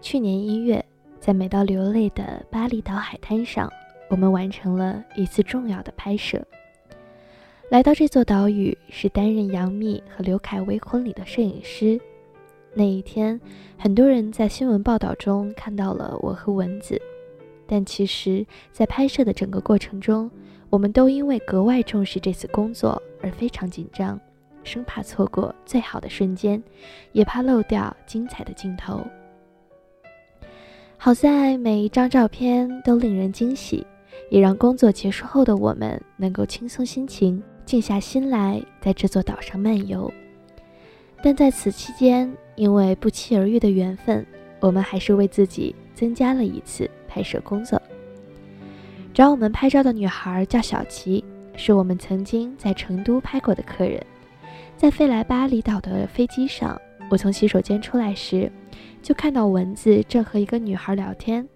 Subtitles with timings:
[0.00, 0.82] 去年一月，
[1.20, 3.70] 在美到流泪的巴厘岛海滩上，
[4.08, 6.42] 我们完成了一次重要的拍摄。
[7.68, 12.00] 来到这座岛屿是担任杨幂和刘恺威婚礼的摄影师。
[12.72, 13.38] 那一天，
[13.78, 17.00] 很多人在新闻报道中看到了我和蚊子，
[17.66, 20.30] 但其实，在拍摄的整个过程中，
[20.70, 24.18] 我们都因为格外重视这次工作而非常紧张，
[24.64, 26.62] 生怕错过最好的瞬间，
[27.12, 29.04] 也怕漏掉精彩的镜头。
[31.02, 33.86] 好在每一张照片都令人惊喜，
[34.28, 37.42] 也让工作结束后的我们能够轻松心情。
[37.64, 40.12] 静下心来，在这座岛上漫游。
[41.22, 44.26] 但在此期间，因为不期而遇的缘分，
[44.60, 47.80] 我们还是为自己增加了一次拍摄工作。
[49.14, 51.24] 找我们拍照的女孩叫小琪，
[51.56, 54.04] 是我们曾经在成都拍过的客人。
[54.76, 56.78] 在飞来巴厘岛的飞机上，
[57.10, 58.52] 我从洗手间出来时，
[59.02, 61.46] 就看到蚊子正和一个女孩聊天。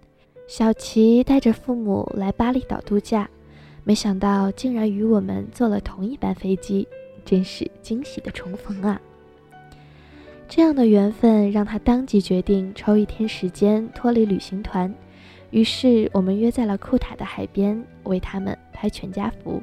[0.46, 3.28] 小琪带着父母来巴厘岛度假。
[3.86, 6.88] 没想到竟然与我们坐了同一班飞机，
[7.22, 8.98] 真是惊喜的重逢啊！
[10.48, 14.94] 这样的缘分让他当即决定抽一天时间脱离旅行团，
[15.50, 19.62] 于是我们约在了库塔的海边为他们拍全家福。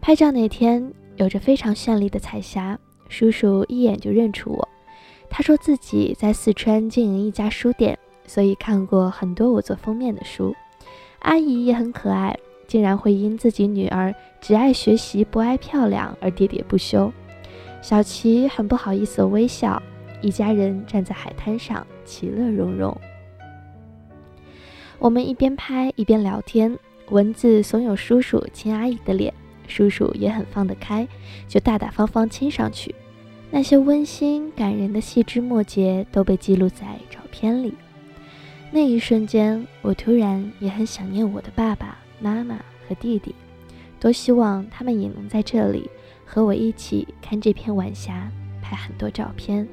[0.00, 4.68] 拍照那天，有着非常绚丽的彩霞，叔叔一眼就认出我。
[5.34, 10.54] 他说自己在四川经营一家书店，所以看过很多我做封面的书。
[11.20, 17.10] 阿姨也很可爱，竟然会因自己女儿只爱学习不爱漂亮而喋喋不休。
[17.80, 19.82] 小琪很不好意思微笑，
[20.20, 22.94] 一家人站在海滩上，其乐融融。
[24.98, 29.32] 我们一边拍一边聊天，蚊子怂恿叔叔亲阿姨的脸，
[29.66, 31.08] 叔叔也很放得开，
[31.48, 32.94] 就大大方方亲上去。
[33.54, 37.74] 那些温馨感人的细枝末节都被记录在照片里。
[38.70, 42.56] 那一瞬间，我突然也很想念我的爸爸妈妈
[42.88, 43.34] 和弟弟，
[44.00, 45.90] 多希望他们也能在这里
[46.24, 48.26] 和我一起看这片晚霞，
[48.62, 49.68] 拍很多照片。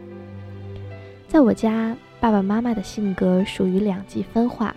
[1.30, 4.76] 在我家，爸爸妈妈的性格属于两极分化，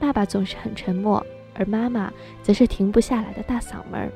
[0.00, 1.24] 爸爸总是很沉默，
[1.54, 4.10] 而妈妈则是停不下来的大嗓门儿。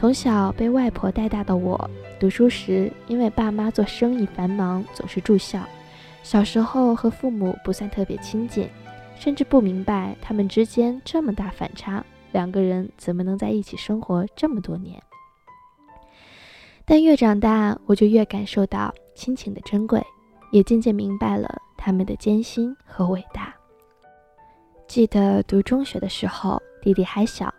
[0.00, 1.78] 从小被外婆带大的我，
[2.18, 5.60] 读书时因为爸妈做生意繁忙，总是住校。
[6.22, 8.66] 小时候和父母不算特别亲近，
[9.14, 12.02] 甚至不明白他们之间这么大反差，
[12.32, 14.98] 两个人怎么能在一起生活这么多年？
[16.86, 20.02] 但越长大，我就越感受到亲情的珍贵，
[20.50, 23.54] 也渐渐明白了他们的艰辛和伟大。
[24.88, 27.52] 记得读中学的时候，弟弟还小，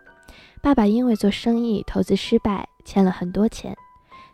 [0.62, 3.76] 爸爸因为做生意投资失败，欠了很多钱，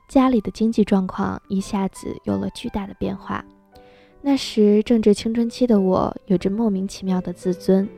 [0.06, 3.42] 家里的经济状况一下子有了巨大的变化。
[4.20, 7.88] 那时正值青春期的我，有着莫名其妙的自尊，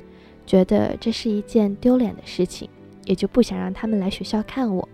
[0.47, 2.71] 觉得这是一件丢脸的事情，
[3.05, 4.89] 也就不想让他们来学校看我。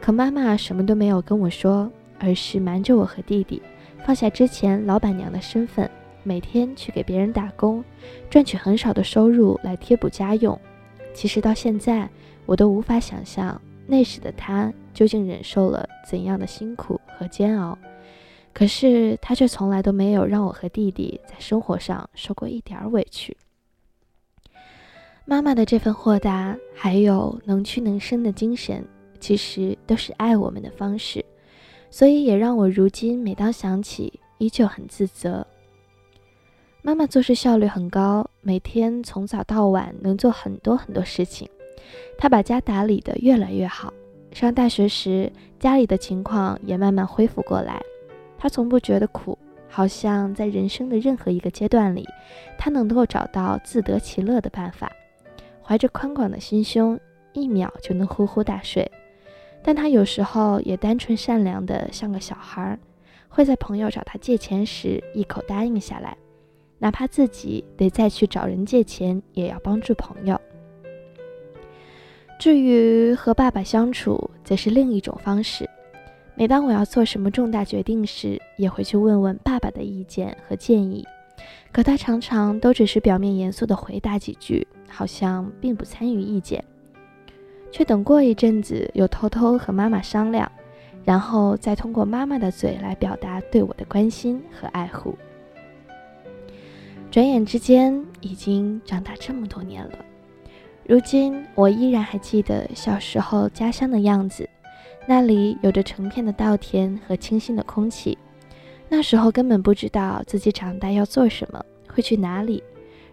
[0.00, 3.60] 可妈妈什么都没有跟我说，而是瞒着我和弟弟，
[4.06, 5.90] 放下之前老板娘的身份，
[6.22, 7.84] 每天去给别人打工，
[8.30, 10.58] 赚取很少的收入来贴补家用。
[11.12, 12.08] 其实到现在，
[12.46, 17.76] 我都无法想象那时的他究竟忍受了怎样的辛苦和煎熬。
[18.52, 23.36] 可是他却从来都没有让我和弟弟在生活上受过一点委屈。
[25.26, 28.82] 妈妈的这份豁达，还有能屈能伸的精神，
[29.20, 31.22] 其实都是爱我们的方式，
[31.90, 35.46] 所以也让我如今每当想起，依旧很自责。
[36.80, 41.46] 妈妈做事效率很高，每天从早到晚能做很多很多事情，
[42.18, 43.92] 他把家打理得越来越好。
[44.32, 47.80] 上大学时，家里的情况也慢慢恢复过来。
[48.38, 49.38] 他从不觉得苦，
[49.68, 52.06] 好像在人生的任何一个阶段里，
[52.58, 54.92] 他能够找到自得其乐的办法。
[55.62, 57.00] 怀着宽广的心胸，
[57.32, 58.90] 一秒就能呼呼大睡。
[59.62, 62.78] 但他有时候也单纯善良的像个小孩，
[63.28, 66.16] 会在朋友找他借钱时一口答应下来，
[66.78, 70.40] 哪怕自己得再去找人借钱，也要帮助朋友。
[72.38, 75.68] 至于和爸爸相处，则是另一种方式。
[76.34, 81.02] 每当我要做什么重大决定时，也会去问问爸爸的意见和建议，
[81.72, 86.62] 可他常常都只是表面严肃地回答几句，好像并不参与意见，
[87.72, 90.50] 却等过一阵子又偷偷和妈妈商量，
[91.06, 95.16] 然后再通过妈妈的嘴来表达对我的关心和爱护。
[97.10, 99.92] 转眼之间，已经长大这么多年了，
[100.88, 104.48] 如今我依然还记得小时候家乡的样子。
[105.04, 108.16] 那里有着成片的稻田和清新的空气，
[108.88, 112.62] 那时候根本不知道自己长大要做什么，会去哪里。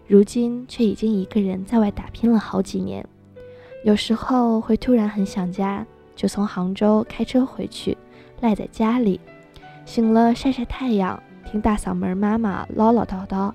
[0.06, 3.04] 如今却已经一个人在外打拼了好几年，
[3.84, 5.84] 有时候会突然很想家，
[6.14, 7.96] 就从杭州开车回去，
[8.40, 9.20] 赖在家里，
[9.84, 13.52] 醒了晒晒太阳，听大嗓门妈妈唠唠叨叨，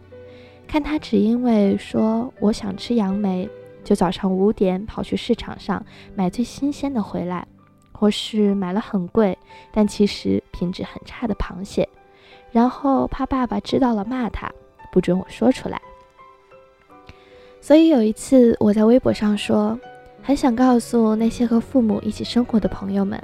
[0.67, 3.49] 看她只因为说我想吃杨梅，
[3.83, 5.83] 就早上五点跑去市场上
[6.15, 7.47] 买最新鲜的回来，
[7.91, 9.37] 或是买了很贵
[9.71, 11.87] 但其实品质很差的螃蟹，
[12.51, 14.51] 然后怕爸爸知道了骂他，
[14.91, 15.81] 不准我说出来。
[17.61, 19.77] 所以有一次，我在微博上说，
[20.21, 23.21] 很想告诉那些和父母一起生活的朋友们，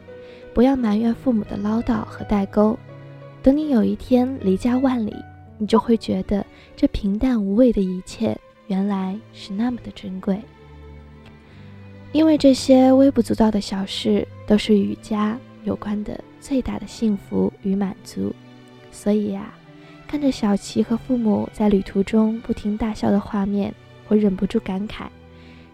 [0.54, 2.78] 不要埋怨父母的唠叨和代沟。
[3.42, 5.16] 等你有一天离家万里，
[5.58, 10.40] 你就会觉得这平淡无味的一切，原来是那么的珍贵。
[12.12, 18.34] 因为这些微不足道的小事，都是与家有关的最大的幸福与满足。
[18.92, 19.54] 所以呀，
[20.08, 23.74] 看着小琪和父母在旅途中不停大笑的画面。
[24.08, 25.08] 我忍不住感慨，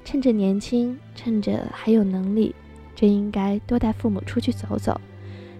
[0.05, 2.55] 趁着年轻，趁着还有能力，
[2.95, 4.99] 真应该多带父母出去走走。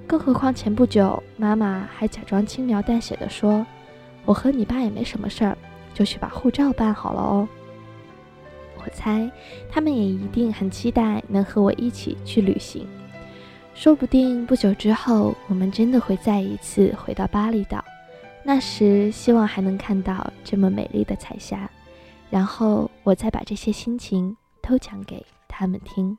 [0.08, 3.66] 更何况前不久，妈妈还假装轻描淡写的说
[4.26, 5.58] ：“我和你爸也没什么事儿，
[5.94, 7.48] 就去把护照办好了哦。”
[8.84, 9.32] 我猜
[9.70, 12.88] 他们也一定很期待能和我一起去旅行。
[13.76, 17.84] 说不定不久之后，我们真的会再一次回到巴厘岛，
[18.44, 21.70] 那时希望还能看到这么美丽的彩霞。
[22.30, 26.18] 然后我再把这些心情都讲给他们听。